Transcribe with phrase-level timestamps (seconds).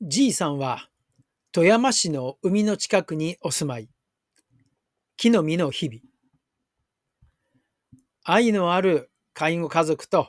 [0.00, 0.88] じいさんは
[1.50, 3.88] 富山市の海の近くにお住まい。
[5.16, 6.00] 木の実の日々。
[8.22, 10.28] 愛のある介護家族と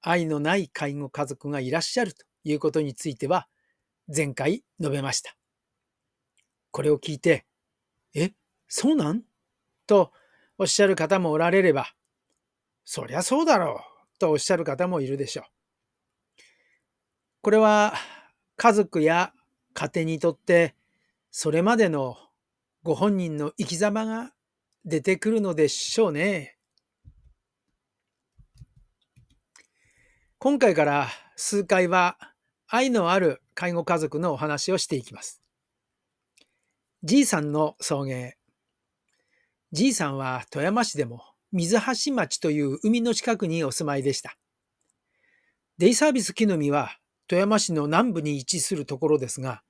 [0.00, 3.46] 愛のない介護家族がいらっしゃるということについては
[4.08, 5.36] 前回述べました。
[6.70, 7.44] これを聞いて、
[8.14, 8.32] え、
[8.68, 9.22] そうなん？
[9.86, 10.12] と
[10.56, 11.92] おっしゃる方もおられれば、
[12.86, 13.82] そりゃそうだろ
[14.16, 15.44] うとおっしゃる方もいるでしょう。
[17.42, 17.92] これは
[18.62, 19.32] 家族や
[19.72, 20.74] 家庭にとって
[21.30, 22.18] それまでの
[22.82, 24.32] ご本人の生き様が
[24.84, 26.58] 出てくるのでしょうね。
[30.38, 32.18] 今回から数回は
[32.68, 35.40] 愛のある介護家族のお話をしていきます。
[37.02, 38.32] じいさんの送迎。
[39.72, 44.36] じいさんは富山市でも水橋町という海の近くにお住まいでした。
[45.78, 49.62] デイサービス木の実は富山市の南部に位置するところですが、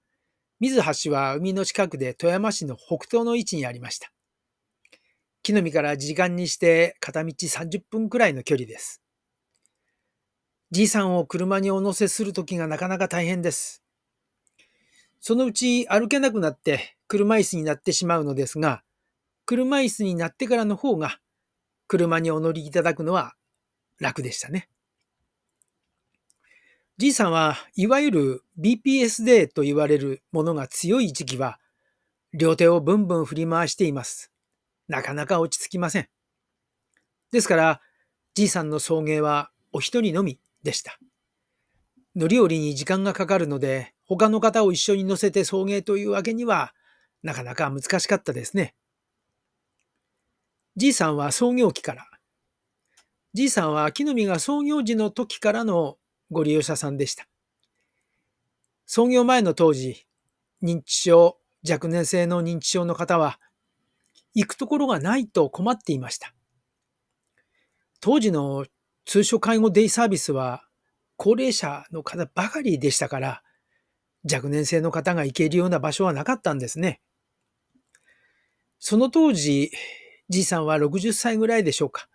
[0.60, 4.10] 水橋は海の近くで富山市の北東の位置にありました。
[5.42, 9.02] 木の実から時間にして片道30分くらいの距離です。
[10.70, 13.82] じいさんを車にお乗せするときがなかなか大変です。
[15.20, 18.82] そのうち歩けなくなって車椅子になってしまうのですが、
[19.44, 21.18] 車椅子になってからの方が
[21.88, 23.34] 車にお乗りいただくのは
[23.98, 24.70] 楽でしたね。
[27.00, 31.58] じいさんはいわゆる BPSD と言われるものが強い時期は
[32.34, 34.30] 両手をブンブン振り回しています。
[34.86, 36.08] なかなか落ち着きません。
[37.32, 37.80] ですから
[38.34, 40.98] じいさんの送迎はお一人のみでした。
[42.16, 46.74] 乗り降りに時間がかかるので他の方を一緒に乗せて送迎というわけには
[47.22, 48.74] なかなか難しかったですね。
[50.76, 52.06] じいさんは創業期から、
[53.32, 55.96] じいさんは木の実が創業時の時からの
[56.30, 57.26] ご利用者さんでした。
[58.86, 60.06] 創業前の当時、
[60.62, 63.38] 認知症、若年性の認知症の方は、
[64.34, 66.34] 行くところがないと困っていました。
[68.00, 68.66] 当時の
[69.04, 70.64] 通所介護デイサービスは、
[71.16, 73.42] 高齢者の方ばかりでしたから、
[74.30, 77.00] 若年性の方が行けるような場所はなかったんですね。
[78.78, 79.70] その当時、
[80.28, 82.08] じいさんは60歳ぐらいでしょうか。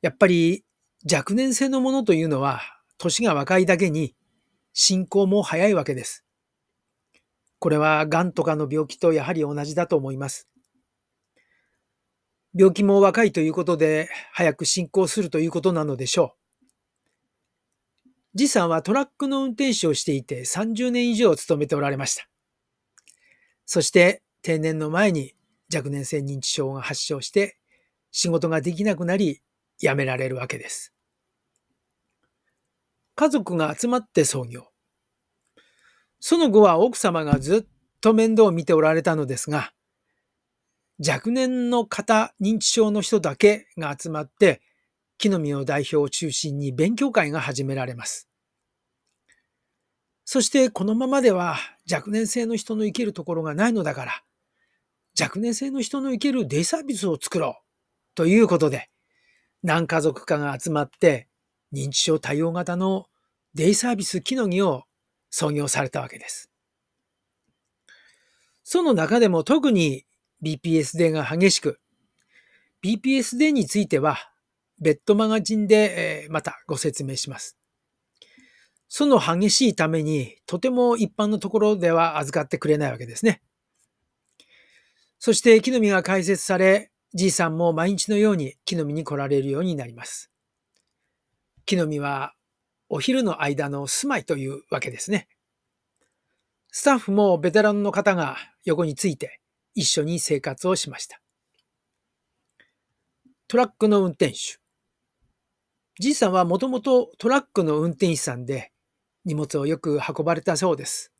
[0.00, 0.64] やっぱり
[1.04, 2.60] 若年性のものというのは、
[2.98, 4.14] 年が若いだけに
[4.72, 6.24] 進行も早いわけです。
[7.60, 10.48] これは癌とかの病気とやはり同じだと思います。
[12.54, 16.38] 病気も若いということで早く進行するということなのでしょう。
[18.34, 22.28] じさんはトラックの運転手をしていて30年以上勤めておられました。
[23.66, 25.34] そして定年の前に
[25.72, 27.58] 若年性認知症が発症して
[28.10, 29.42] 仕事ができなくなり
[29.78, 30.92] 辞められるわけです。
[33.14, 34.68] 家族が集まって創業。
[36.20, 39.72] その後は奥様がずっと面倒を見ておられたのですが、
[41.04, 44.60] 若年の方、認知症の人だけが集まって、
[45.16, 48.28] 木の実を代表を中心に勉強会が始められます。
[50.24, 51.56] そしてこのままでは
[51.90, 54.22] 若年性の人の生きるところがないのだから、
[55.18, 57.64] 若年性の人の生きるデイサービスを作ろう
[58.14, 58.90] ということで、
[59.68, 61.28] 何家族かが集まって
[61.74, 63.04] 認知症対応型の
[63.52, 64.84] デイサービス木の実を
[65.28, 66.50] 創業されたわけです。
[68.64, 70.06] その中でも特に
[70.42, 71.80] BPSD が激しく、
[72.82, 74.16] BPSD については
[74.80, 77.58] 別途マガジンでまたご説明します。
[78.88, 83.42] その激しいためにとても一般のところでは預かってくれないわけですね。
[85.18, 90.30] そして木の実が開設され、じいさんも毎日のように木の実に来られるようになります。
[91.64, 92.34] 木の実は
[92.88, 95.28] お昼の間の住まいというわけですね。
[96.70, 99.40] スタッフもベテランの方が横について
[99.74, 101.20] 一緒に生活をしました。
[103.48, 104.58] トラックの運転手。
[105.98, 108.70] じいさんはもともとトラックの運転手さんで
[109.24, 111.12] 荷物をよく運ばれたそうです。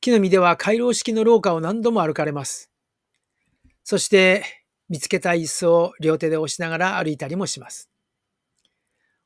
[0.00, 2.70] 木の実では回廊式の廊下を何度も歩かれます。
[3.84, 4.44] そして
[4.88, 7.90] 見つけた椅子を両手で押しながら歩いたりもします。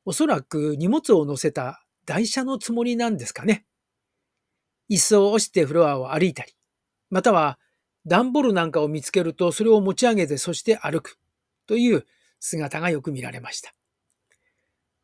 [0.04, 3.64] おそらく荷物を乗せた台車のつもりなんですかね。
[4.90, 6.52] 椅子を押してフロアを歩いたり、
[7.10, 7.58] または
[8.06, 11.18] 段ボールなんかを見つけるとそれを持ち上げてそして歩く
[11.66, 12.04] という
[12.40, 13.74] 姿がよく見られました。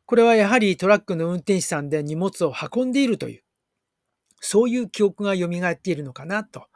[0.05, 3.43] これはやはりトラックの運転手さんで荷物を運んでいるという
[4.39, 6.67] そういう記憶が蘇っているのかなと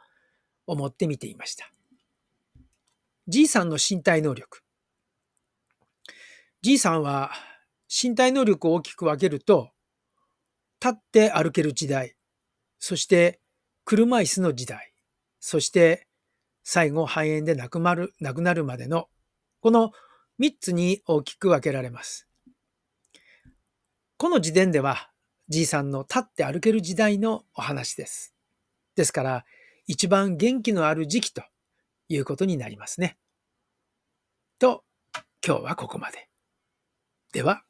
[0.66, 1.70] 思って見ていました。
[3.28, 4.60] じいさんの身体能力。
[6.62, 7.32] じいさんは
[7.88, 9.70] 身体能力を大きく分けると、
[10.80, 12.14] 立って歩ける時代、
[12.78, 13.40] そして
[13.84, 14.92] 車椅子の時代、
[15.40, 16.06] そして
[16.62, 19.08] 最後肺炎で亡くなる亡くなるまでの
[19.60, 19.90] この
[20.40, 22.28] 3つに大きく分けられます。
[24.18, 25.10] この時点では
[25.48, 28.36] じいさんの立って歩ける時代のお話です。
[28.94, 29.44] ですから
[29.88, 31.42] 一番元気のある時期と
[32.08, 33.16] いうことになりますね。
[34.58, 34.84] と
[35.46, 36.28] 今日はここまで。
[37.32, 37.65] では